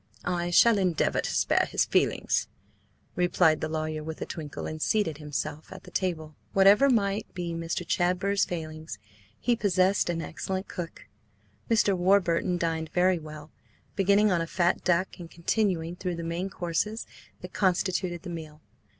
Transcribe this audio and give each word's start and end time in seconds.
"I 0.25 0.49
shall 0.49 0.79
endeavour 0.79 1.21
to 1.21 1.29
spare 1.31 1.67
his 1.69 1.85
feelings," 1.85 2.47
replied 3.15 3.61
the 3.61 3.69
lawyer 3.69 4.03
with 4.03 4.19
a 4.19 4.25
twinkle, 4.25 4.65
and 4.65 4.81
seated 4.81 5.19
himself 5.19 5.71
at 5.71 5.83
the 5.83 5.91
table. 5.91 6.35
Whatever 6.53 6.89
might 6.89 7.31
be 7.35 7.53
Mr. 7.53 7.87
Chadber's 7.87 8.43
failings, 8.43 8.97
he 9.39 9.55
possessed 9.55 10.09
an 10.09 10.19
excellent 10.19 10.67
cook. 10.67 11.05
Mr. 11.69 11.95
Warburton 11.95 12.57
dined 12.57 12.89
very 12.89 13.19
well, 13.19 13.51
beginning 13.95 14.31
on 14.31 14.41
a 14.41 14.47
fat 14.47 14.83
duck, 14.83 15.19
and 15.19 15.29
continuing 15.29 15.95
through 15.97 16.15
the 16.15 16.23
many 16.23 16.49
courses 16.49 17.05
that 17.41 17.53
constituted 17.53 18.23
the 18.23 18.29
meal. 18.31 18.59